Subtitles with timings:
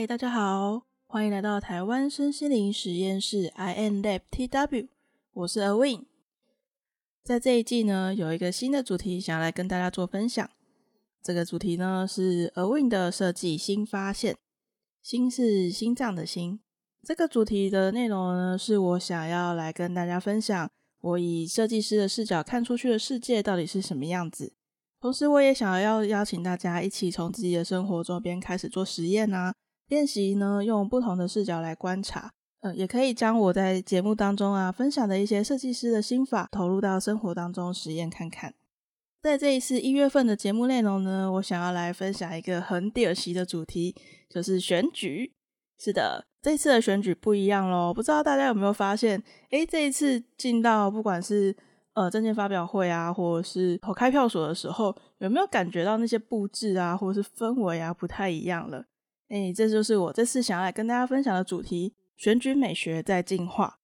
[0.00, 4.88] 嗨，大家好，欢迎来到台湾身心灵实验室 I N Lab T W，
[5.34, 6.06] 我是 Awin。
[7.22, 10.48] 在这一季呢，有一个新的主题想要来跟大家做分享。
[11.22, 14.38] 这个主题呢是 Awin 的设计新发现，
[15.02, 16.60] 心是心脏的心。
[17.02, 20.70] 这个主题的内容呢，是我想要来跟大家分享，
[21.02, 24.54] 我以设计师的视角看出去的世界到底是什么样子。
[24.98, 29.54] 同时，我也想要邀请大家一起从自己的生活周边开始做实验啊，
[29.90, 32.30] 练习呢，用不同的视角来观察。
[32.60, 38.54] 呃，也可以将我在节目当中啊分享的一些设计师的心法投入到生活当中实验看看。
[39.22, 43.94] 在这一次一月份的节目内容呢，我想要来分享一个很屌丝的主题，
[44.28, 45.32] 就是选举。
[45.78, 49.22] 是的，这一次的选举不一样咯，不知道大家有没有发现？
[49.50, 51.56] 诶，这一次进到不管是
[51.94, 58.84] 呃，政见发表会啊，或者是投开票所的时候，有没有感觉到那些布置啊，或者是氛围啊，不太一样了？
[59.30, 63.78] 诶，这就是我这次想要来跟大家分享的主题：选举美学在进化。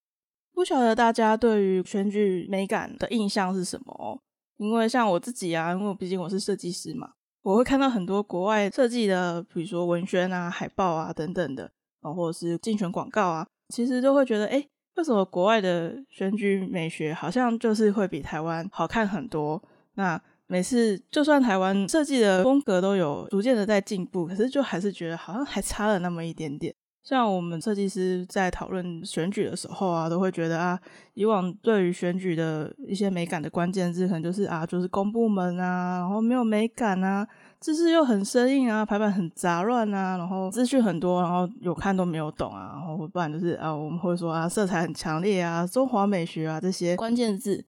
[0.53, 4.19] 不晓得大家对于选举美感的印象是什么哦？
[4.57, 19.63] 因为像我自己啊，因为毕竟我是设计师嘛，我会看到很多国外设计的，比如说文宣啊、海报啊等等的，啊，或者是竞选广告啊，其实都会觉得，诶为什么国外的选举美学好像就是会比台湾好看很多？
[19.95, 26.75] 那每次就算台湾设计的风格都有逐渐的在进步，可是就还是觉得好像还差了那么一点点。
[27.03, 30.77] 像我们设计师在讨论选举的时候啊，都会觉得啊，
[31.15, 37.25] 以往对于选举的一些美感的关键字，可能就是啊，就是公部门啊，然后没有美感啊。
[37.61, 47.65] 字式又很生硬啊，排版很杂乱啊，然后资讯很多，然后有看都没有懂啊，然后不然就是啊，我们会说啊，色彩很强烈啊，中华美学啊这些关键字，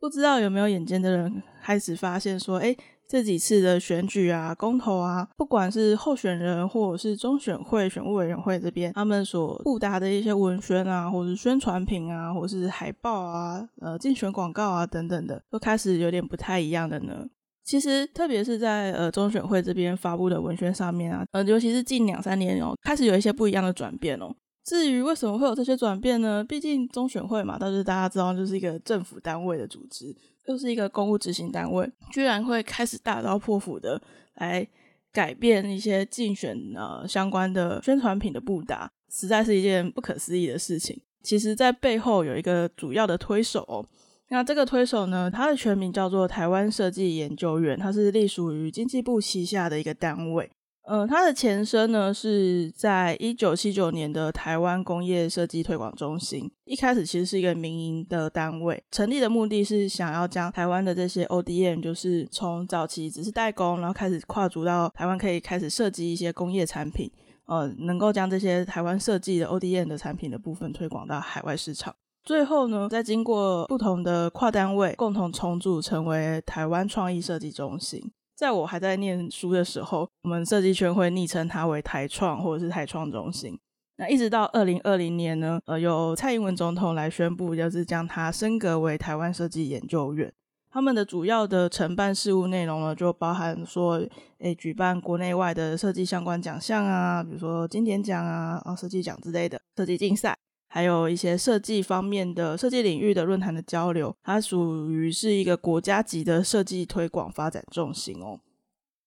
[0.00, 2.74] 不知道有没有眼尖的人开始发现说，诶，
[3.06, 17.26] 这几次的选举啊、公投啊，不管是候选人或者是中选会、选务委员会这边，他们所布达的一些文宣啊，或者是宣传品啊，或者是海报啊、呃竞选广告啊等等的，都开始有点不太一样的呢。
[17.62, 24.34] 其实，特别是在呃中选会这边发布的文宣上面啊，呃，尤其是近两三年哦，开始有一些不一样的转变哦。
[24.70, 26.44] 至于为什么会有这些转变呢？
[26.44, 30.14] 毕竟中选会嘛，倒是大家知道，就是一个政府单位的组织，
[30.46, 34.00] 又是一个公务执行单位，居然会开始大刀阔斧的
[34.34, 34.64] 来
[35.12, 40.96] 改变一些竞选呃相关的宣传品的布达，实在是一件不可思议的事情。
[41.24, 43.84] 其实，在背后有一个主要的推手哦。
[44.28, 50.48] 那这个推手呢，它的全名叫做台湾设计研究院，它是隶属于经济部旗下的一个单位。
[50.86, 67.08] 呃，它的前身呢是在一九七九年的台湾工业设计推广中心，一开始其实是一个民营的单位，成立的目的是想要将台湾的这些 ODM，就是从早期只是代工，然后开始跨足到台湾可以开始设计一些工业产品，
[67.46, 71.94] 呃，能够将这些台湾设计的 ODM 的产品的部分推广到海外市场。
[72.24, 78.10] 最后呢，再经过不同的跨单位共同重组，成为台湾创意设计中心。
[78.40, 83.60] 在我还在念书的时候，我们设计圈会昵称它为台创或者是台创中心。
[83.98, 90.32] 那一直到二零二零年呢，呃，由蔡英文总统来宣布，就是将它升格为台湾设计研究院。
[90.70, 94.02] 他们的主要的承办事务内容呢，就包含说，
[94.38, 100.34] 诶，举办国内外的设计相关奖项啊，比如说金典奖啊、啊设计奖之类的设计竞赛。
[100.72, 108.38] 还有一些设计方面的设计领域的论坛的交流，它属于是一个国家级的设计推广发展重心哦。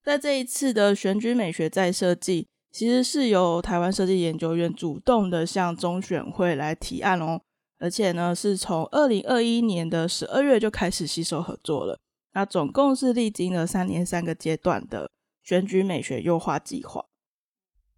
[0.03, 7.40] 在这一次的选举美学再设计，其实是由台湾设计研究院主动的向中选会来提案哦，
[7.79, 11.97] 而且呢是从二零二一年的十二月就开始携手合作了。
[12.34, 15.09] 那总共是历经了三年三个阶段的
[15.41, 17.05] 选举美学优化计划。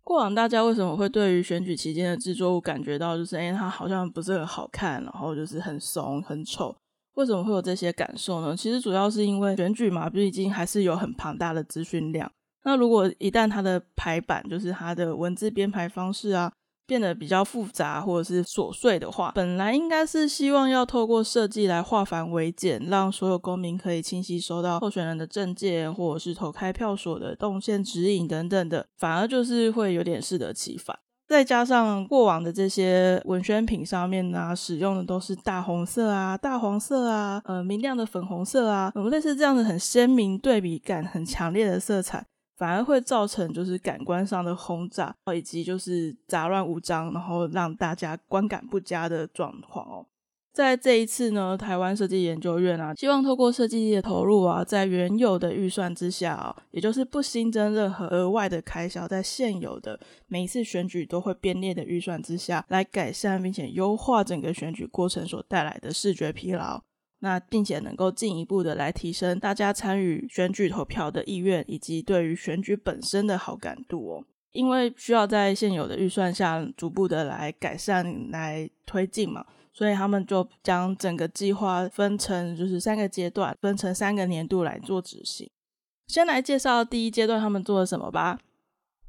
[0.06, 6.74] 过往大家为什么会对于选举期间的制作物感觉到就是，哎，它好像不是很好看，然后就是很怂、很丑？
[7.16, 8.56] 为什么会有这些感受呢？
[8.56, 12.32] 其实主要是因为选举嘛，毕竟还是有很庞大的资讯量。
[12.64, 16.54] 那如果一旦它的排版，就是它的文字编排方式啊，
[16.88, 30.98] 变得比较复杂或者是琐碎的话，本来应该是希望要透过设计来化繁为简，让所有公民可以清晰收到候选人的证件，或者是投开票所的动线指引等等的，反而就是会有点适得其反。
[31.28, 42.24] 再加上过往的这些文宣品上面呢、使用的都是大红色啊、大黄色啊、呃明亮的粉红色啊，类似这样子很鲜明、对比感很强烈的色彩。
[42.58, 50.06] 反而会造成就是感官上的轰炸，以及就是杂乱无章，然后让大家观感不佳的状况哦。
[50.54, 66.82] 在这一次呢，台湾设计研究院啊，希望透过设计的投入啊，在原有的预算之下啊，也就是不新增任何额外的开销，在现有的每一次选举都会编列的预算之下，来改善并且优化整个选举过程所带来的视觉疲劳。
[67.26, 74.24] 那并且能够进一步的来提升大家参与选举投票的意愿，以及对于选举本身的好感度哦。
[74.52, 79.44] 因为需要在现有的预算下逐步的来改善、来推进嘛，
[79.74, 85.50] 所以他们就将整个计划分成就是三个阶段，分成三个年度来做执行。
[86.06, 88.40] 先来介绍第一阶段他们做了什么吧。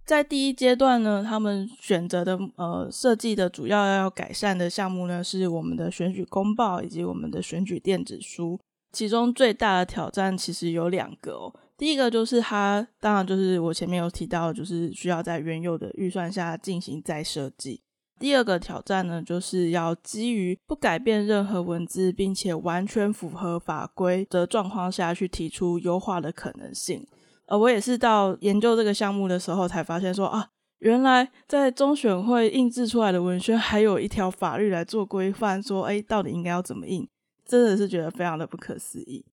[0.07, 8.59] 在第一阶段呢，他们选择的呃设计的主要要改善的项目呢，是我们的选举公报以及我们的选举电子书。
[8.93, 11.53] 其中最大的挑战其实有两个哦。
[11.77, 17.83] 第一个就是它，当然就是我前面有提到，就是需要在原有的预算下进行再设计。
[18.19, 27.05] 第二个挑战呢，就是要基于不改变任何文字，并且完全符合法规的状况下去提出优化的可能性。
[27.47, 30.49] 呃，我也是到研究这个项目的时候才发现说啊，
[30.79, 37.09] 原来在中选会印制出来的文宣还有一条法律来做规范，说哎，到底应该要怎么印，
[37.45, 39.25] 真的是觉得非常的不可思议。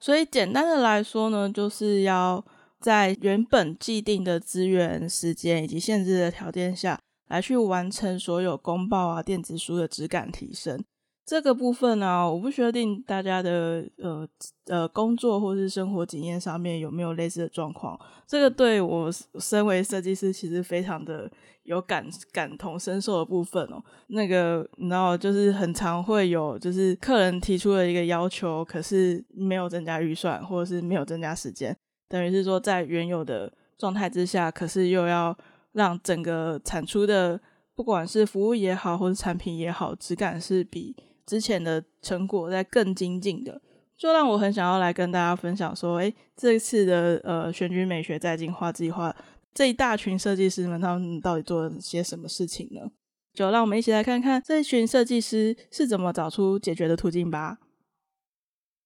[0.00, 2.44] 所以简单的来说呢，就是要
[2.80, 10.84] 在原本既定的资源、时间以及限制的条件下来去完成所有公报啊、电子书的质感提升。
[11.26, 14.28] 这个部分呢、我不确定大家的呃
[14.66, 17.98] 呃工作或是生活经验上面有没有类似的状况。
[18.26, 19.10] 这个对我
[19.40, 21.30] 身为设计师，其实非常的
[21.62, 23.82] 有感感同身受的部分哦。
[24.08, 31.74] 那个你知道，就是很常会有，就是客人提出了一个要求，可是没有增加预算，或者是没有增加时间，
[32.06, 35.34] 等于是说在原有的状态之下，可是又要
[35.72, 37.40] 让整个产出的
[37.74, 40.94] 不管是服务也好，或是产品也好，质感是比。
[41.26, 43.60] 之前的成果在更精进的，
[43.96, 49.14] 就让我很想要来跟大家分享说，哎，这一次的呃选举美学在进化计划，
[49.52, 52.90] 这一大群设计师们他们到底做了些什么事情呢？
[53.32, 57.58] 就让我们一起来看看这一群设计师是怎么找出解决的途径吧。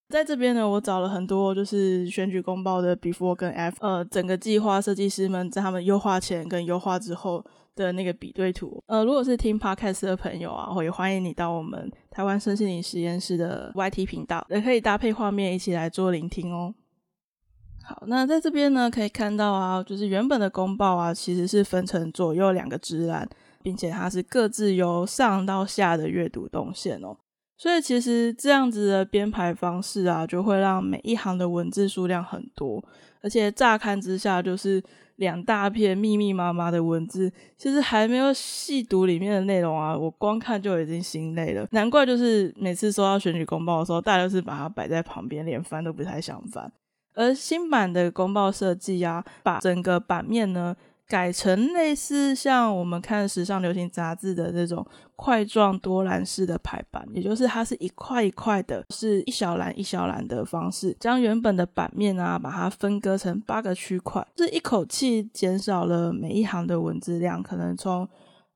[0.09, 7.45] 在这边呢，我找了很多就是选举公报的 before 跟 after，呃，整个计划设计师们在他们优化前跟优化之后
[7.77, 8.83] 的那个比对图。
[8.87, 16.75] 呃，如果是听 podcast 的朋友啊，我也欢迎你到我们台湾身心灵实验室的 YT 频道，也可以搭配画面一起来做聆听哦。
[17.85, 23.29] 好，那在这边呢，可以看到啊，就是原本的公报啊，其实是分成左右两个支栏，
[23.63, 27.15] 并且它是各自由上到下的阅读动线哦。
[27.59, 32.83] 所以其实这样子的编排方式啊，就会让每一行的文字数量很多，
[33.21, 34.81] 而且乍看之下就是
[35.17, 41.67] 两大片密密麻麻的文字，其实还没有细读里面的内容啊，我光看就已经心累了。
[41.73, 46.71] 难怪就是每次收到选举公报的时候，大家都是把它摆在旁边，连翻都不太想翻。
[47.15, 50.77] 而新版的公报设计啊，把整个版面呢，
[51.09, 68.07] 改成类似像我们看时尚流行杂志的这种块状多栏式的排版，也就是它是一块一块的，是一小栏一小栏的方式，将原本的版面啊，把它分割成八个区块，是一口气减少了每一行的文字量，可能从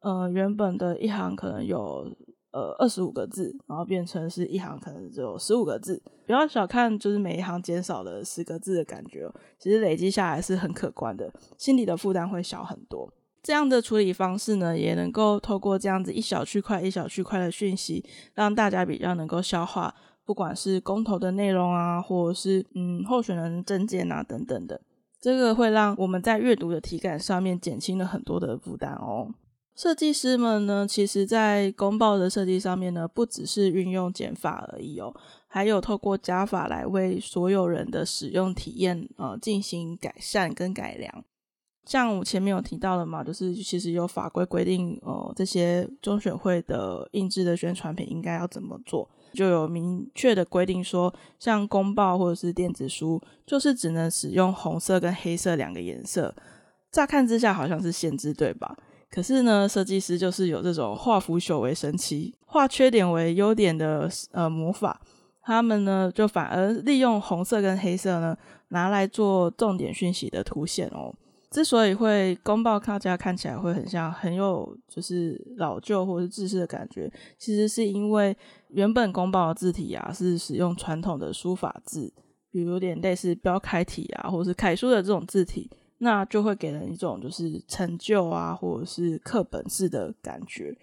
[0.01, 2.07] 呃原本的一行可能有。
[2.53, 6.03] 呃，二十五个字，然后变成是一行，可能只有十五个字。
[6.27, 13.13] 不要小看，就是每一行减少了十个字的感觉，其实累积下来是很可观的，心理的负担会小很多。
[13.43, 18.05] 这样的处理方式呢，也能够透过这样子一小区块一小区块的讯息，
[18.35, 19.95] 让大家比较能够消化，
[20.25, 24.81] 不管是公投的内容啊，或者是嗯候选人政见啊等等的，
[25.21, 29.35] 这个会让我们在阅读的体感上面减轻了很多的负担哦。
[29.75, 35.15] 设计师们呢，其实在公报的设计上面呢，不只是运用减法而已哦，
[35.49, 41.25] 还有透过加法来为所有人的使用体验呃进行改善跟改良。
[41.85, 56.33] 像我前面有提到的嘛，就是其实有法规规定呃这些中选会的印制的宣传品应该要怎么做，就有明确的规定说，像公报或者是电子书，就是只能使用红色跟黑色两个颜色。
[56.93, 58.77] 乍看之下好像是限制，对吧？
[59.13, 64.99] 可是呢，设计师就是有这种化腐朽为神奇、化缺点为优点的呃魔法。
[65.43, 68.35] 他们呢，就反而利用红色跟黑色呢，
[68.69, 71.13] 拿来做重点讯息的凸显哦。
[71.51, 78.35] 之所以会公报大家看起来会很像很有就是老旧或是制式的感觉，其实是因为
[78.69, 82.11] 原本公报的字体啊是使用传统的书法字，
[82.51, 85.69] 比如有点类似标楷体啊，或是楷书的这种字体。
[86.05, 90.77] 那就会给人一种就是陈旧啊，或者是课本式的感觉。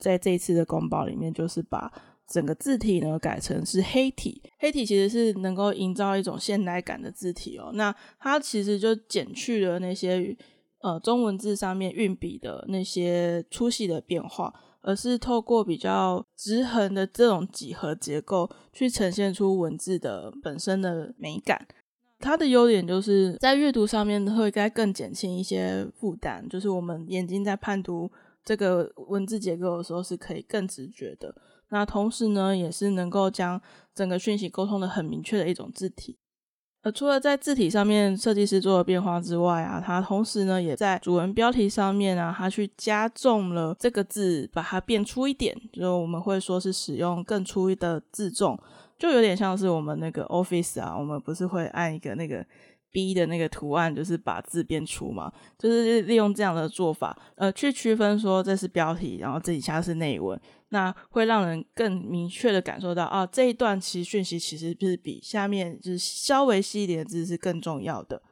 [0.00, 1.92] 在这一次的公报里面，就是把
[2.26, 4.42] 整个字体呢改成是黑体。
[4.58, 7.70] 黑体其实是能够营造一种现代感的字体哦。
[7.74, 10.36] 那它其实就减去了那些
[10.80, 21.64] 呃中文字上面运笔的那些粗细的变化，而是透过比较直横的这种几何结构去呈现出文字的本身的美感。
[22.20, 28.10] 它的优点就是在阅读上面会该更减轻一些负担，就是我们眼睛在判读
[28.44, 31.34] 这个文字结构的时候是可以更直觉的。
[31.70, 33.60] 那同时呢，也是能够将
[33.94, 36.16] 整个讯息沟通的很明确的一种字体。
[36.82, 48.58] 呃除了在字体上面设计师做了变化之外啊，它同时呢也在主文标题上面啊，它去加重了这个字，把它变粗一点，就我们会说是使用更粗的字重。
[48.98, 52.46] 就有点像是我们那个 Office 啊，我们不是会按一个那个
[52.92, 68.22] B 的那个图案，就是把字变粗嘛，就是利用这样的做法，呃，去区分说这是标题，然后这底下是内文，那会让人更明确的感受到啊，这一段其实讯息其实是比下面就是稍微细一点的字是更重要的。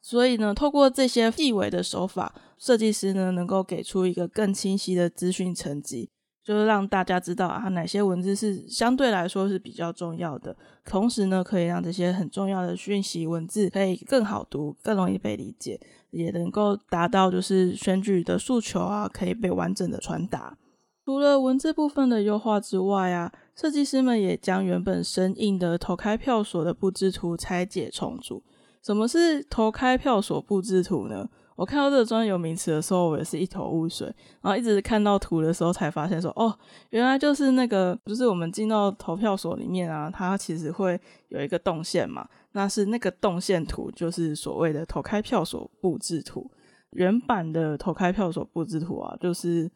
[0.00, 6.10] 所以呢，透过这些细微的手法，设计师呢能够给出一个更清晰的资讯层级。
[6.42, 15.78] 就是让大家知道啊，哪些文字是相对来说是比较重要的，同时呢，可以让这些很重要的讯息文字可以更好读、更容易被理解，
[16.10, 20.56] 也能够达到就是选举的诉求啊，可以被完整的传达。
[21.04, 28.42] 除了文字部分的优化之外啊，设计师们也将原本生硬的投开票所的布置图拆解重组。
[28.82, 31.28] 什么是投开票所布置图呢？
[31.58, 34.06] 我看到这个专有名词的时候，我也是一头雾水，
[34.40, 36.56] 然后一直看到图的时候才发现说，哦，
[36.90, 40.98] 原来就是那个，就是我们进到投票所里面啊，它其实会
[41.30, 46.48] 有一个动线嘛，那是那个动线图，就是所谓的投开票所布置图。
[46.92, 49.68] 原版的投开票所布置图啊，就是。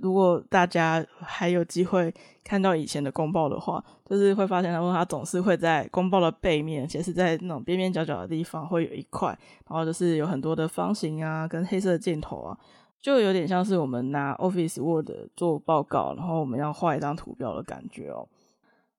[0.00, 2.12] 如果大家还有机会
[2.44, 9.36] 看到以前的公报的话，就是会发现，他说它总是会在公报的背面，而且是在那种边边角角的地方会有一块，
[9.68, 12.56] 然后就是有很多的方形啊，跟黑色的箭头啊，
[13.02, 18.28] 就有点像是我们拿 Office Word 做报告，然后我们要画一张图表的感觉哦。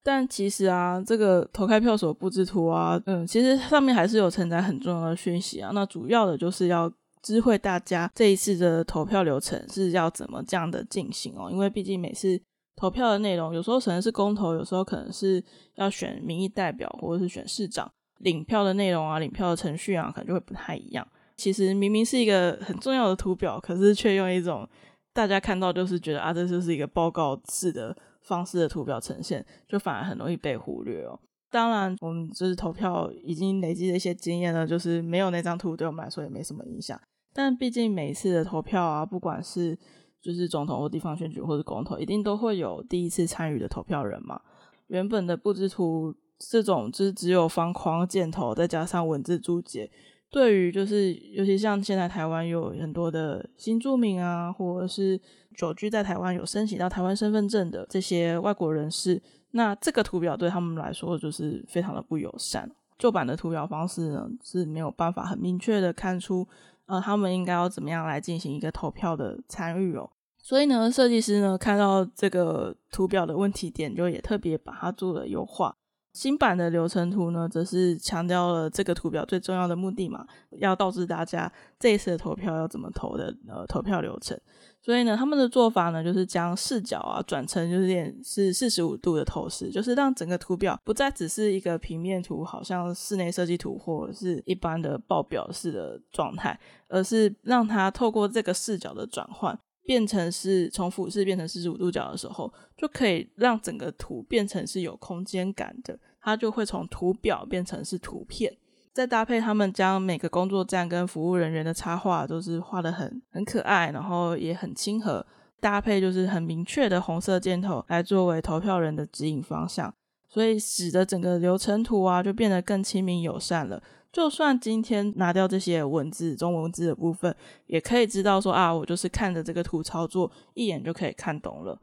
[0.04, 5.72] 但其实啊，这个投开票所布置图啊，嗯，其实上面还是有承载很重要的讯息啊。
[5.74, 6.92] 那主要的就是要。
[7.22, 12.40] 知会大家这一次的投票流程是要怎么这样的进行哦，因为毕竟每次
[12.76, 15.44] 投票的内容有时候可能是公投，有时候可能是
[15.76, 21.06] 要选民意代表或者是选市长，领票的内容啊、领票的程序啊，可能就会不太一样。
[21.36, 24.68] 其实明明是一个很重要的图表，可是却用一种
[25.14, 31.20] 大家看到就是觉得啊，这就是一个报告式的方式的图表呈现，就反而很容易被忽略哦。
[31.52, 37.00] 当然，我们就是投票已经累积了一些经验了，就是没有那张图对我们来说也没什么影响。
[37.34, 39.78] 但毕竟每一次的投票啊，不管是
[40.22, 44.40] 就是总统或地方选举或者公投，一定都会有第一次参与的投票人嘛。
[44.88, 49.90] 原本的布置图这种就是只有方框、箭头，再加上文字注解，
[50.32, 55.20] 对于就是尤其像现在台湾有很多的新住民啊，或者是
[55.56, 59.22] 久居在台湾有申请到台湾身份证的这些外国人士。
[59.52, 62.70] 那这个图表对他们来说就是非常的不友善。
[62.98, 66.48] 旧版的图表方式呢，是没有办法很明确的看出，
[66.90, 70.10] 呃，他们应该要怎么样来进行一个投票的参与哦。
[70.42, 75.78] 所以呢，设计师呢看到这个图表的问题点，就也特别把它做了优化。
[76.20, 81.50] 新版的流程图呢，则是强调了这个图表最重要的目的嘛，要告知大家
[81.80, 84.38] 这一次的投票要怎么投的呃投票流程。
[84.82, 96.60] 所以呢，他们的做法呢，就是将视角啊转成就是点是四十五度的透视，就是让整个图表不再只是一个平面图，好像室内设计图或是一般的报表式的状态，
[96.90, 108.58] 而是让它透过这个视角的转换，变成是从俯视变成四十五度角的时候，就可以让整个图变成是有空间感的，它就会从图表变成是图片。
[108.92, 115.26] 再搭配他们将每个工作站跟服务人员的插画都是画得很很可爱，然后也很亲和，
[115.62, 119.94] 搭配就是很明确的红色箭头来作为投票人的指引方向，
[120.28, 123.82] 所以使得整个流程图啊就变得更亲民友善了。
[124.12, 127.34] 就算今天拿掉这些文字中文字的部分，
[127.68, 131.80] 也可以知道说啊，我就是看着这个图操作，一眼就可以看懂了。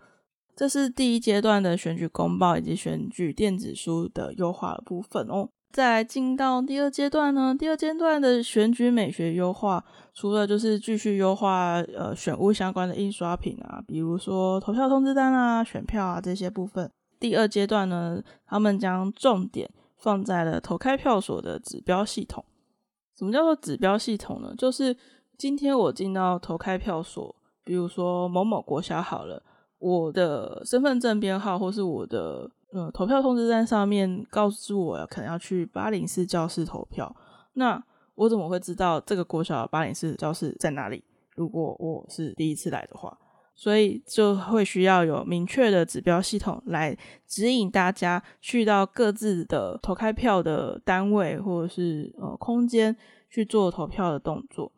[0.56, 5.48] 这是第一阶段的选举公报以及选举电子书的优化的部分哦。
[5.70, 9.84] 再进到第二阶段呢，第二阶段的选举美学优化，
[10.14, 16.90] 除了就是继续优化呃选务相关的印刷品啊，比如说投票通知单啊、选票啊这些部分。
[17.20, 22.42] 第二阶段呢，他们将重点放在了投开票所的指标系统。
[23.18, 24.54] 什么叫做指标系统呢？
[24.56, 24.96] 就是
[25.36, 29.42] 今天我进到投开票所，比如说某某国小好了，
[29.78, 37.14] 我的身份证编号或是我的呃投票通知单上面告诉我可能要去八零四教室投票，
[37.54, 37.82] 那
[38.14, 41.04] 我怎么会知道这个国小的八零四教室在哪里？
[41.34, 43.18] 如果我是第一次来的话，
[43.54, 52.96] 所以就会需要有明确的指标系统来指引大家去到各自的投开票的单位或者是呃空间
[53.28, 54.72] 去做投票的动作。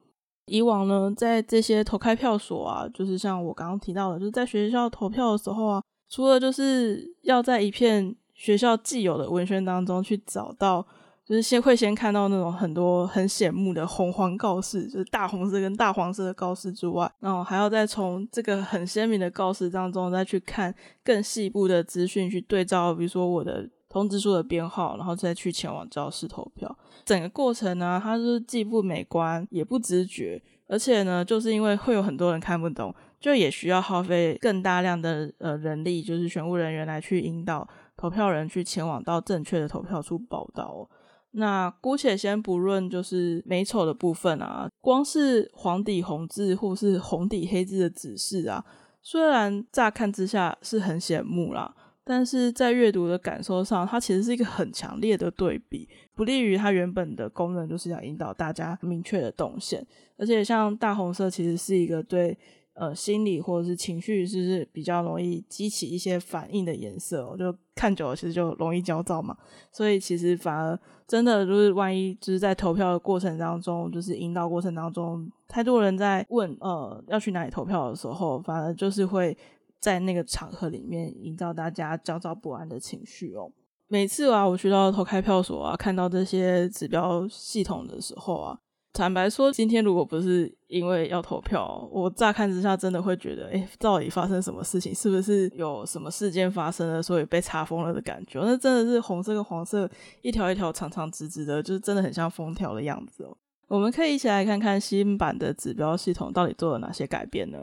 [0.49, 10.87] 以往呢，在这些投开票所啊，就是像我刚刚提到的，就是在学校投票的时候啊，除了就是要在一片学校既有的文宣当中去找到。
[11.28, 20.75] 就是先会先看到那种很多很显目的红黄告示，就是大红色跟大黄色的告示之外，然后还要再从这个很鲜明的告示当中再去看
[21.05, 26.76] 更细部的资讯，去对照，比如说我的通知书的编号，然后再去前往教室投票。
[27.04, 37.66] 整个过程呢，它是既不美观也不直觉，而且呢，就是因为会有很多人看不懂，就也需要耗费更大量的呃人力，就是选务人员来去引导
[37.97, 40.88] 投票人去前往到正确的投票处报到。
[41.33, 48.64] 那姑且先不论就是美丑的部分啊，光是黄底红字或是红底黑字的指示啊，
[49.02, 51.75] 虽然乍看之下是很显目啦，
[52.09, 59.87] 但是在阅读的感受上，它其实是一个很强烈的对比，不利于它原本的功能，就是要引导大家明确的动线。
[60.17, 62.37] 而且像大红色，其实是一个对
[62.73, 69.37] 呃心理或者是情绪，就是比较容易激起一些反应的颜色喔，就看久了其实就容易焦躁嘛，
[69.71, 70.79] 所以其实反而。
[71.09, 79.35] 真的就是，万一就是在投票的过程当中，就是引导过程当中，太多人在问呃要去哪里投票的时候，反而就是会
[79.80, 83.50] 在那个场合里面营造大家焦躁不安的情绪哦。
[83.87, 88.58] 每次啊，我去到投开票所啊，看到这些指标系统的时候啊。
[88.90, 94.92] 坦白说，今天如果不是因为要投票，我乍看之下真的会觉得，哎，到底发生什么事情？
[94.92, 98.40] 是不是有什么事件发生了，所以被查封了的感觉？
[98.40, 99.88] 那真的是红色跟黄色
[100.22, 103.37] 一条一条长长直直的，就是真的很像封条的样子哦。
[103.68, 107.59] 我们可以一起来看看新版的指标系统到底做了哪些改变呢？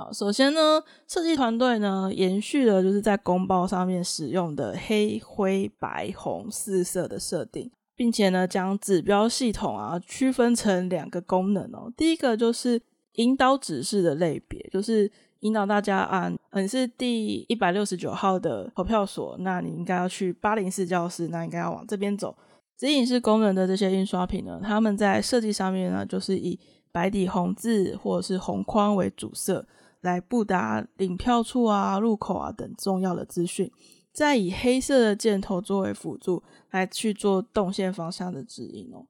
[0.00, 7.70] 好，首先呢，设计团队呢延续了就是在公报上面使用的黑、灰、白、红四色的设定。
[7.94, 11.92] 并且呢，将指标系统啊区分成两个功能哦。
[11.94, 12.80] 第一个就是
[13.16, 15.10] 引导指示的类别，就是
[15.40, 22.34] 引导大家按，你是第一百六十九号的投票所，那你应该要去八零四教室，那应该要往这边走。
[22.78, 26.58] 指引式功能的这些印刷品呢，他们在设计上面呢，就是以
[26.90, 29.66] 白底红字或者是红框为主色，
[30.00, 33.70] 来布达领票处啊、入口啊等重要的资讯。
[34.12, 39.06] 再以黑色的箭头作为辅助，来去做动线方向的指引哦。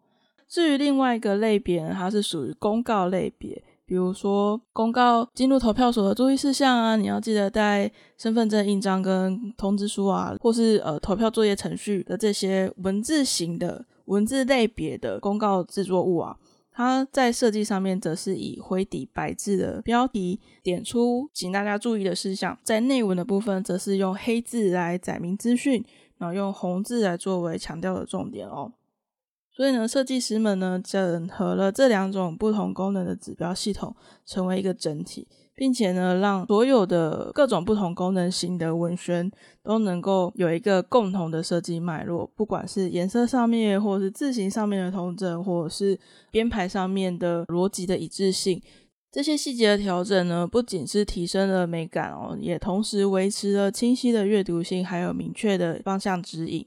[0.47, 16.37] 至于另外一个类别呢，它是属于公告类别，比如说公告进入投票所的注意事项啊，你要记得带身份证印章跟通知书啊，或是呃投票作业程序的这些文字型的文字类别的公告制作物啊。
[16.81, 25.85] 它在设计上面则是以灰底白字的标题点出，请大家注意的事项；在内文的部分，则是用黑字来载明资讯，
[26.17, 28.73] 然后用红字来作为强调的重点哦。
[29.55, 35.29] 所以呢，设计师们呢整合了这两种不同功能的指标系统，成为一个整体。
[35.61, 39.31] 并且呢，让所有的各种不同功能型的文宣
[39.63, 48.59] 都能够有一个共同的设计脉络，不管是颜色上面，或者是字形上面的统整，或者是编排上面的逻辑的一致性，
[49.13, 56.67] 这些细节的调整呢，不仅是提升了美感哦，也同时维持了清晰的阅读性，还有明确的方向指引。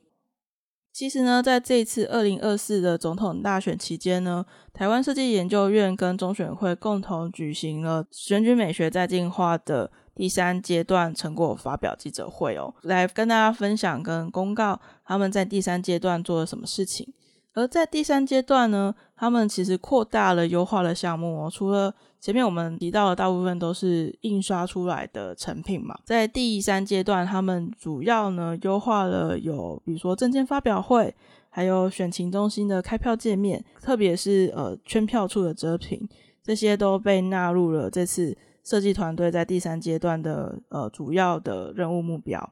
[0.93, 17.11] 其实呢，在这一次二零二四的总统大选期间呢，台湾设计研究院跟中选会共同举行了选举美学再进化的第三阶段成果发表记者会哦，来跟大家分享跟公告他们在第三阶段做了什么事情。
[17.53, 31.13] 而在第三阶段呢，他们其实扩大了优化的项目哦，除了前面我们提到的大部分都是印刷出来的成品嘛，在第三阶段，他们主要呢优化了有，比如说证件发表会，
[31.49, 36.09] 还有选情中心的开票界面，特别是呃圈票处的遮屏，
[36.41, 42.51] 这些都被纳入了这次设计团队在第三阶段的呃主要的任务目标。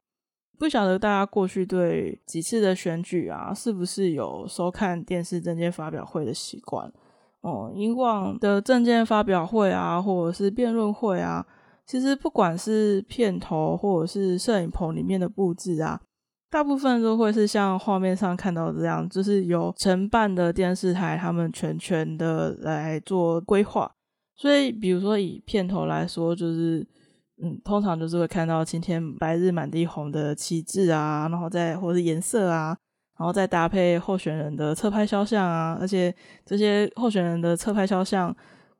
[0.62, 6.88] 不晓得大家过去对几次的选举啊，是不是有收看电视证件发表会的习惯？
[7.40, 11.44] 哦，以往的证件发表会啊，或者是辩论会啊，
[11.84, 16.00] 其实不管是片头或者是摄影棚里面的布置啊，
[16.48, 23.90] 大部分都会是像画面上看到的这样，就是由承办的电视台他们全权的来做规划。
[24.36, 26.86] 所以，比如说以片头来说，就是
[27.42, 32.76] 嗯，通常就是会看到青天白日满地红的旗帜啊，然后再或是颜色啊，
[33.18, 36.14] 然后再搭配候选人的侧拍肖像啊，而且
[36.46, 38.34] 这些候选人的侧拍肖像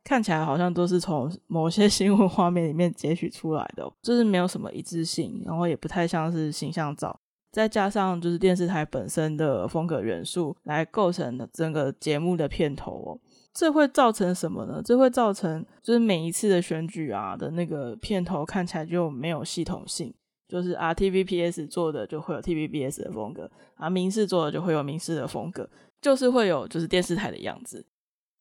[0.05, 7.19] 看起来好像都是从 某些新闻画面里面截取出来的，就是没有什么一致性，然后也不太像是形象照，
[7.51, 13.19] 再加上就是电视台本身的风格元素来构成的整个节目的片头哦。
[13.55, 14.81] 这会造成什么呢？
[14.83, 20.13] 这会造成就是每一次的选举啊的那个片头看起来就没有系统性，
[20.49, 25.69] 就是啊 TVBS 做的就会有 TVBS 的风格，啊民视做的就会有民视的风格，
[26.01, 27.85] 就是会有就是电视台的样子。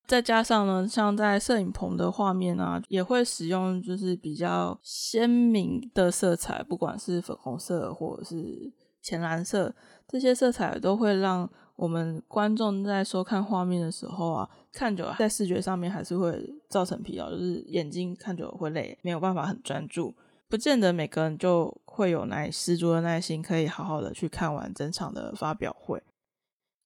[0.08, 8.72] 再加上呢，像在摄影棚的画面啊，也会使用就是比较鲜明的色彩，不管是粉红色或者是
[9.02, 9.76] 浅蓝色，
[10.08, 11.50] 这些色彩都会让。
[11.82, 16.40] 我们观众在收看画面的时候啊，看久了在视觉上面还是会
[16.70, 20.14] 造成疲劳，就是眼睛看久了会累，没有办法很专注，
[20.48, 26.00] 不见得每个人就会有耐十足的耐心，可以好好的去看完整场的发表会。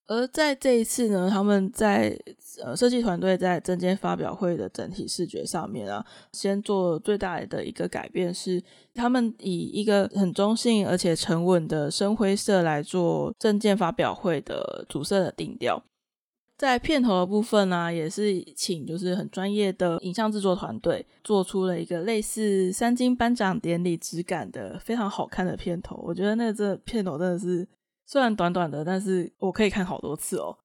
[0.08, 2.16] 而在这一次呢，他们在
[2.64, 8.62] 呃设计团队在证件发表会的整体视觉上面啊，先做最大的一个改变是，
[8.94, 15.82] 他们以一个很中性而且沉稳的深灰色来做证件发表会的主色的定调。
[16.56, 26.00] 在片头的部分呢，也是请就是很专业的影像制作团队做出了一个类似三金颁奖典礼质感的非常好看的片头。
[26.02, 27.66] 我觉得那这片头真的是。
[28.06, 30.56] 虽然短短的，但是我可以看好多次哦。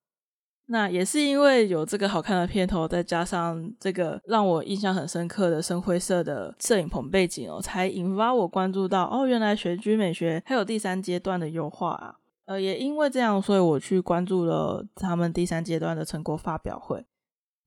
[0.66, 12.16] 那也是因为有这个好看的片头，再加上这个让我印象很深刻的深灰色的摄影棚背景哦，才引发我关注到哦，原来学居美学还有第三阶段的优化啊。
[12.46, 17.04] 呃，也因为这样，所以我去关注了他们第三阶段的成果发表会。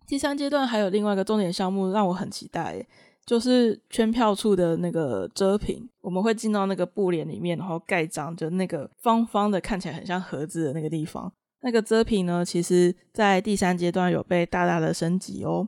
[0.07, 2.87] 第三阶段还有另外一个重点项目让我很期待。
[3.25, 11.31] 就是圈票处的那个遮屏，我们会进到那个布帘里面，然后盖章，就那个方方的看起来很像盒子的那个地方。
[11.61, 15.67] 那个遮屏呢，其实在第三阶段有被大大的升级哦。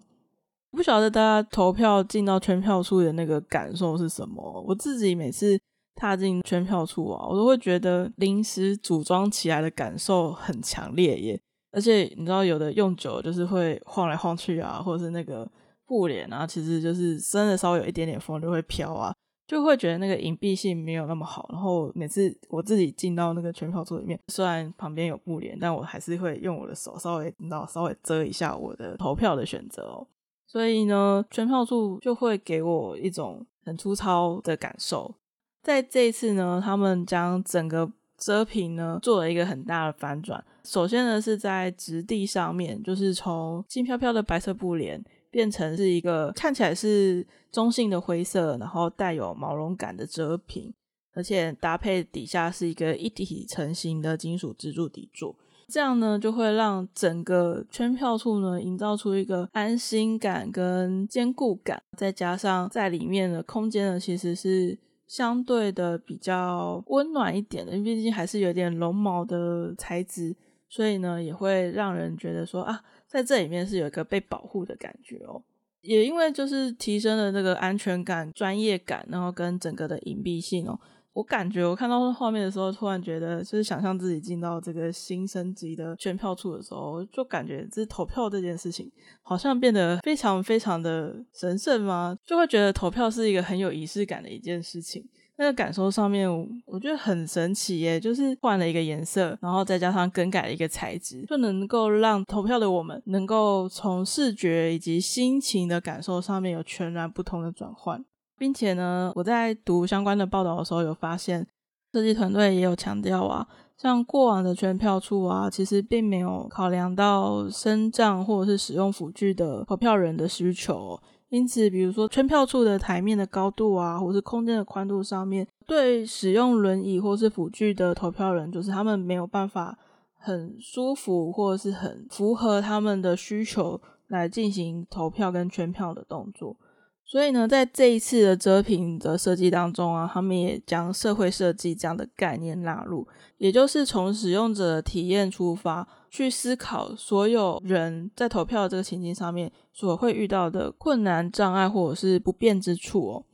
[0.70, 4.64] 不晓得大家投票进到圈票处的那个感受是什么？
[4.68, 5.60] 我自己每次
[5.96, 11.42] 踏进圈票处啊，我都会觉得临时组装起来的感受很强烈耶。
[11.72, 15.50] 而且你知道，有的用久就是会晃来晃去啊，或者是那个。
[15.88, 19.16] 布帘啊，其实就是真的稍微有一点点风就会飘啊，
[19.48, 21.50] 就会觉得那个隐蔽性没有那么好。
[21.54, 30.06] 然后每次我自己进到那个全票处里面，虽然旁边有布帘，但我还是会用我的手稍微，你知道，稍微遮一下我的投票的选择哦。
[30.46, 35.16] 所以呢，全票处就会给我一种很粗糙的感受。
[35.64, 40.44] 在这一次呢，他们将整个遮屏呢做了一个很大的翻转。
[40.64, 45.02] 首先呢，是在质地上面，就是从轻飘飘的白色布帘。
[45.38, 50.74] 变成是一个看起来是中性的灰色，然后带有毛绒感的遮屏，
[51.14, 55.36] 而且搭配底下是一个一体成型的金属支柱底座，
[55.68, 70.36] 这样呢就会让整个圈票处呢营造出一个安心感跟坚固感，再加上在里面的空间呢其实是相对的比较温暖一点的，因为毕竟还是有点绒毛的材质，
[70.70, 72.84] 所以呢也会让人觉得说啊。
[73.10, 75.42] 在这里面是有一个被保护的感觉哦，
[75.80, 80.78] 也因为就是提升了这个安全感、专业感，然后跟整个的隐蔽性哦，
[81.14, 92.20] 我感觉我看到画面的时候，突然觉得就是想象自己进到这个新升级的选票处的时候，就感觉这投票这件事情好像变得非常非常的神圣吗？
[92.26, 95.08] 就会觉得投票是一个很有仪式感的一件事情。
[95.40, 96.28] 那个感受上面，
[96.66, 108.04] 我觉得很神奇耶，就是换了一个颜色，然后再加上更改了一个材质，就能够让投票的我们能够从视觉以及心情的感受上面有全然不同的转换，
[108.38, 111.46] 并且呢，我在读相关的报道的时候有发现，
[111.94, 113.48] 设计团队也有强调啊，
[113.78, 121.00] 像过往的圈票处啊，其实并没有考量到身障或者是使用辅具的投票人的需求。
[121.30, 129.78] 因此，比如说圈票处的台面的高度啊，或是空间的宽度上面，对使用轮椅或是辅具的投票人，就是他们没有办法
[130.18, 136.56] 很舒服或者是很符合他们的需求来进行投票跟圈票的动作。
[137.04, 143.06] 所以呢，在这一次的遮屏的设计当中啊，他们也将社会设计这样的概念纳入，
[143.38, 145.88] 也就是从使用者的体验出发。
[146.18, 153.26] 去思考所有人在投票的这个情境上面所会遇到的困难、障碍或者是不便之处哦。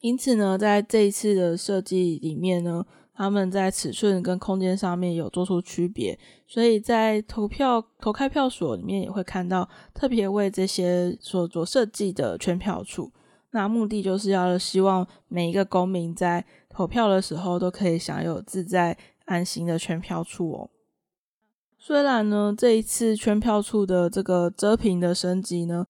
[0.00, 13.12] 因此呢，在这一次的设计里面呢，他们在尺寸跟空间上面有做出区别，所以在投票投开票所里面也会看到特别为这些所做设计的圈票处。
[13.52, 20.70] 那目的就是要希望每一个公民在投票的时候都可以享有自在安心的圈票处哦。
[21.84, 25.84] 虽然呢，这一次圈票处的这个遮屏的升级呢，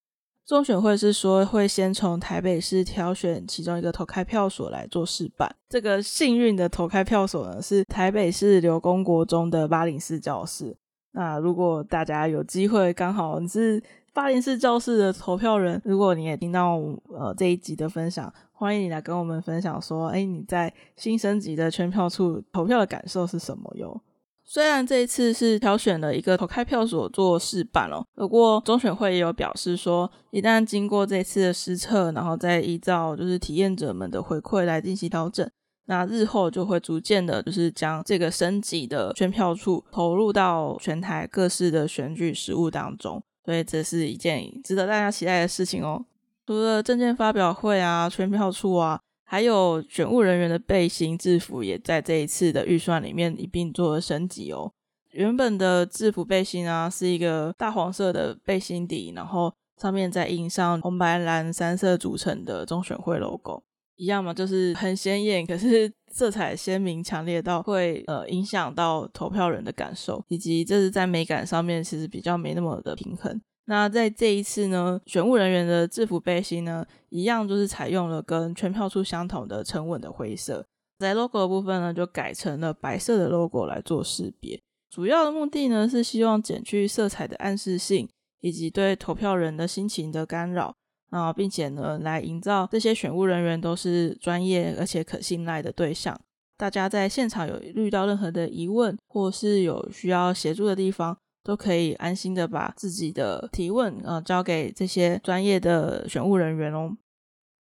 [0.47, 5.55] 中选会是说会先从台北市挑选其中一个投开票所来做试办。
[5.69, 10.75] 这个幸运的投开票所呢，是台北市刘公国中的八零四教室。
[11.11, 13.83] 那如果大家有机会，刚好你是
[14.15, 16.77] 八零四教室的投票人，如果你也听到
[17.11, 24.01] 呃这一集的分享，欢迎你来跟我们分享说，哎，你在新升级的圈票处投票的感受是什么哟？
[24.45, 35.49] 虽然这一次是挑选了一个投开票所做试办哦，不过中选会也有表示说，一旦经过这次的实测，然后再依照就是体验者们的回馈来进行调整。
[35.87, 46.05] 那日后就会逐渐的，就是将这个升级的圈票处投入到全台各式的选举实务当中，所以这是一件值得大家期待的事情哦。
[46.47, 49.01] 除了证件发表会啊、圈票处啊，
[49.33, 54.71] 还有选务人员的背心制服，也在这一次的预算里面一并做了升级哦。
[55.13, 63.63] 原本的制服背心啊，是一个大黄色的背心底，然后上面再印上红白蓝三色组成的中选会 logo。
[63.97, 73.41] 一样嘛，就是很显眼，可是色彩鲜明、强烈到会呃影响到投票人的感受，以及这是在美感上面其实比较没那么的平衡。
[73.67, 80.67] 那在这一次呢，选务人员的制服背心呢，一样就是采用了跟圈票处相同的沉稳的灰色，
[80.99, 84.61] 在 logo 的部分呢，就改成了白色的 logo 来做识别。
[84.91, 88.09] 主要的目的呢，是希望减去色彩的暗示性，
[88.41, 90.75] 以及对投票人的心情的干扰。
[91.11, 96.19] 啊，并且呢，来营造这些选务人员都是专业而且可信赖的对象。
[96.57, 106.97] 大家在现场有遇到任何的疑问，或是有需要协助的地方，都可以安心的把自己的提问啊交给这些专业的选务人员哦。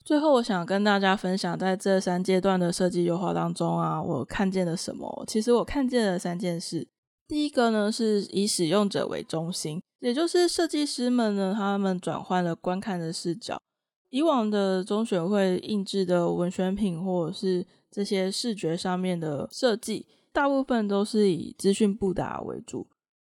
[0.04, 5.24] 最后，我想跟大家分享，在这三阶段的设计优化当中啊，我看见了什么？
[5.28, 6.88] 其实我看见了三件事。
[7.28, 13.60] 第一个呢，是以使用者为中心，也就是设计师们呢，他们转换了观看的视角。
[14.12, 22.86] 以往的中选会印制的文宣品或者是这些视觉上面的设计，大部分都是以资讯布达为主，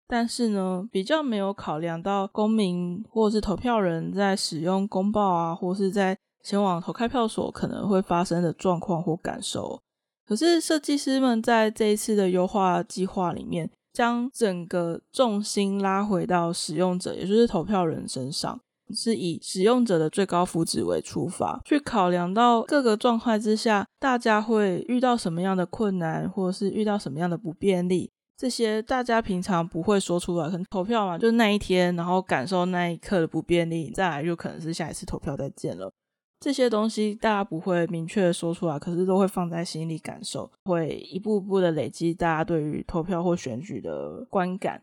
[0.08, 9.82] 但是呢，比较没有考量到公民或是投票人在使用公报啊，或是在前往投开票所可能会发生的状况或感受。
[10.26, 18.60] 可是设计师们在这一次的优化计划里面，将整个重心拉回到使用者，也就是投票人身上，
[18.94, 35.92] 是以使用者的最高福祉为出发，去考量到各个状态之下，大家会遇到什么样的困难，或是遇到什么样的不便利，这些大家平常不会说出来，可能投票嘛，就那一天，然后感受那一刻的不便利，再来就可能是下一次投票再见了。
[36.38, 44.80] 这些东西大家不会明确的说出来，可是都会放在心里感受，会一步步的累积大家对于投票或选举的观感。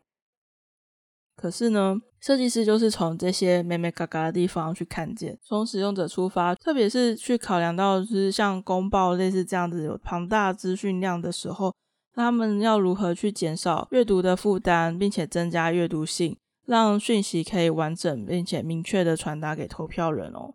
[1.38, 11.74] 可是呢，设计师就是从这些眉眉角角的地方去看见，从使用者出发，特别是去考量到就是像公报类似这样子有庞大资讯量的时候，
[12.16, 20.54] 他们要如何去减少阅读的负担，并且增加阅读性，让讯息可以完整并且明确的传达给投票人哦。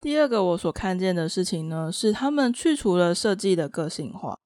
[0.00, 4.38] 第二个我所看见的事情呢，是他们去除了设计的个性化，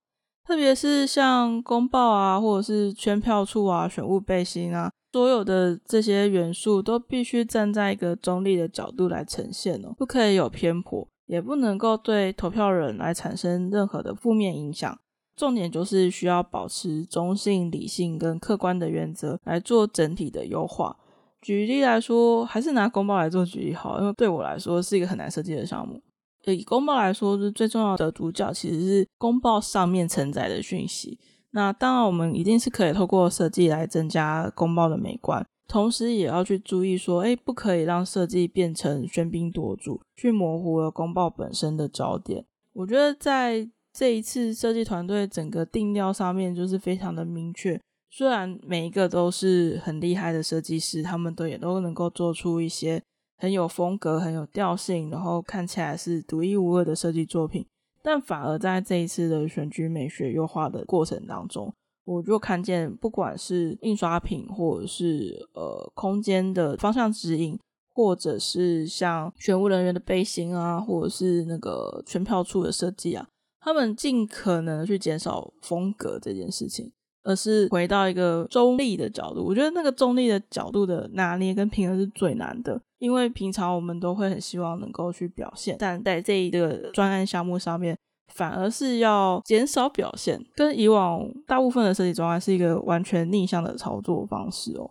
[0.47, 14.99] 特别是像公报啊，或者是圈票处啊、选务背心啊，所有的这些元素都必须站在一个中立的角度来呈现哦，不可以有偏颇，也不能够对投票人来产生任何的负面影响。
[15.37, 20.97] 重点就是需要保持中性、理性跟客观的原则来做整体的优化。
[21.43, 26.01] 举例来说，还是拿公报来做举例好，因为对我来说是一个很难设计的项目。
[26.47, 31.19] 以公报来说，是最重要的主角其实是公报上面承载的讯息。
[31.51, 42.45] 那当然，我们一定是可以透过设计来增加公报的美观，同时也要去注意说，哎，不可以让设计变成喧宾夺主，去模糊了公报本身的焦点。
[42.73, 47.81] 我觉得在这一次设计团队整个定调上面，就是非常的明确。
[48.11, 53.01] 虽然每一个都是很厉害的设计师，他们都也都能够做出一些
[53.39, 57.65] 很有风格、很有调性，然后看起来是独一无二的设计作品，
[58.03, 61.73] 但反而在这一次的选举美学优化的过程当中，
[62.05, 67.59] 我就看见不管是印刷品，或者是呃空间的方向指引，
[67.95, 73.27] 或者是像选务人员的背心啊，或者是那个全票处的设计啊，
[73.65, 76.93] 他们尽可能去减少风格这件事情。
[77.27, 79.43] 而是回到一个中立的角度。
[79.43, 87.97] 我觉得那个中立的角度的拿捏跟平衡是最难的，因为平常我们都会很希望能够去表现，但在这一个专案项目上面，
[88.35, 94.91] 反而是要减少表现，跟以往大部分的设计专案是一个完全逆向的操作方式哦。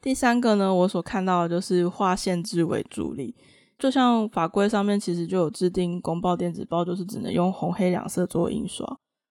[0.00, 3.34] 第三个呢，我所看到的就是划限制为主力，
[3.82, 8.86] 就像法规上面其实就有制定公报电子报就是只能用红黑两色做印刷。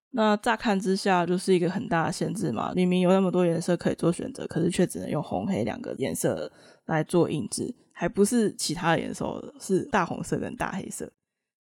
[0.10, 6.52] 那乍看之下就是一个很大的限制嘛，明明有那么多颜色可以做选择，可是却只能用红黑两个颜色
[6.88, 11.10] 来做印制，还不是其他的颜色，是大红色跟大黑色。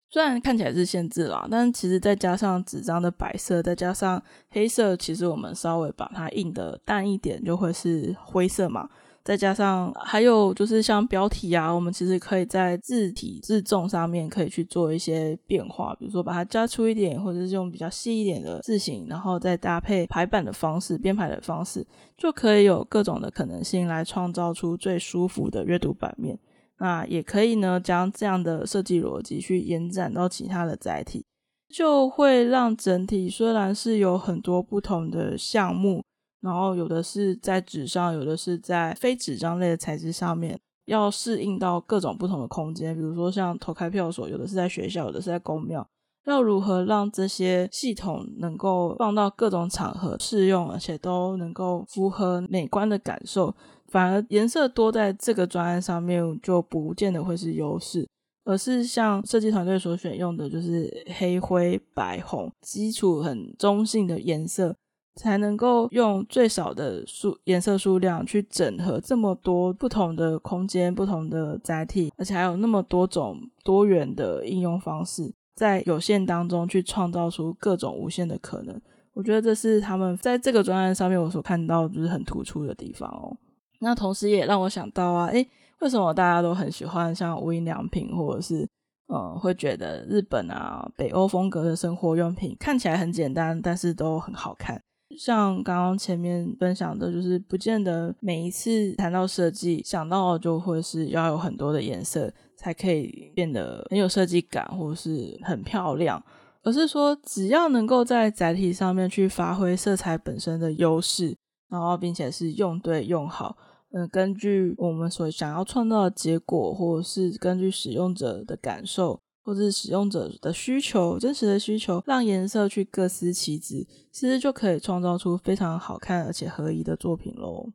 [0.09, 8.88] 虽然看起来是限制啦，但其实再加上纸张的白色，再加上黑色，其实我们稍微把它印得淡一点，就会是灰色嘛。
[9.24, 26.38] 再加上还有就是像标题啊，我们其实可以在字体字重上面可以去做一些变化，比如说把它加粗一点，或者是用比较细一点的字型，然后再搭配排版的方式、编排的方式，就可以有各种的可能性来创造出最舒服的阅读版面。
[26.78, 31.26] 那也可以呢，将这样的设计逻辑去延展到其他的载体，
[31.68, 36.04] 就会让整体虽然是有很多不同的项目，
[36.40, 45.87] 然后有的是在纸上，有的是在非纸张类的材质上面，要适应到各种不同的空间，比如说像投开票所，有的是在学校，有的是在公庙，
[46.27, 53.55] 要如何让这些系统能够放到各种场合适用，而且都能够符合美观的感受。
[53.88, 58.07] 反而颜色多在这个专案上面就不见得会是优势，
[58.44, 64.77] 而是像设计团队所选用的，就是黑灰白红基础很中性的颜色，
[65.18, 78.81] 才能够用最少的数颜色数量去整合这么多不同的空间、不同的载体，而且还有那么多种多元的应用方式，在有限当中去创造出各种无限的可能。
[79.12, 83.37] 我觉得这是他们在这个专案上面我所看到就是很突出的地方哦。
[83.81, 85.44] 那同时也让我想到啊，诶，
[85.81, 88.64] 为什么大家都很喜欢像无印良品，或者是
[89.09, 94.81] 呃，会觉得日本啊、北欧风格的生活用品看起来很简单，但是都很好看。
[95.18, 106.22] 像刚刚前面分享的，就是不见得每一次谈到设计，想到就会是要有很多的颜色才可以变得很有设计感，或是很漂亮，
[106.62, 111.37] 而是说只要能够在载体上面去发挥色彩本身的优势，
[111.68, 113.57] 然后并且是用对用好。
[113.90, 127.72] 嗯，根据我们所想要创造的结果，或者是根据使用者的感受，或者是使用者的需求，真实的需求，让颜色去各司其职，其实就可以创造出非常好看而且合宜的作品喽。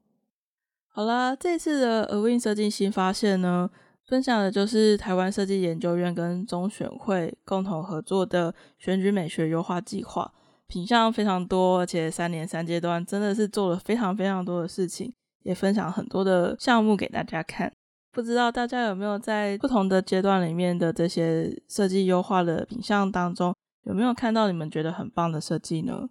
[0.89, 3.67] 好啦，这次的 Awin 设计新发现呢，
[4.05, 10.31] 分享的就是台湾设计研究院跟中选会共同合作的选举美学优化计划，
[10.67, 15.11] 品项非常多，而且三年三阶段，真的是做了非常非常多的事情。
[15.41, 17.73] 也分享很多的项目给大家看，
[18.13, 23.53] 不知道大家有没有在不同的阶段里面的这些设计优化的品相当中，
[23.85, 26.07] 有没有看到你们觉得很棒的设计呢？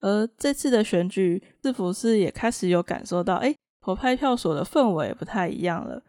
[0.00, 6.02] 而这次的选举是否是也开始有感受到，诶，投派票所的氛围不太一样了？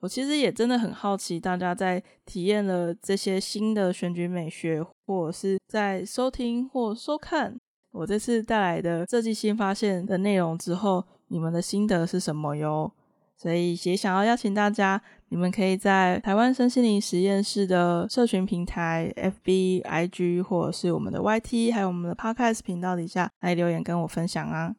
[0.00, 7.56] 我其实也真的很好奇，大家在体验了这些新的选举美学，或者是在收听或收看
[7.92, 11.04] 我这次带来的设计新发现的内容之后。
[11.32, 12.92] 你们的心得是什么哟？
[13.40, 15.00] 所以也想要邀请大家，
[15.30, 24.76] 你们可以在台湾身心灵实验室的社群平台 FB、IG，或者是我们的 YT，还有我们的 Podcast 频道底下来留言跟我分享啊。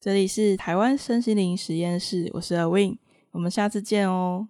[0.00, 2.96] 这里是台湾身心灵实验室，我是 Awin，
[3.32, 4.48] 我们下次见哦。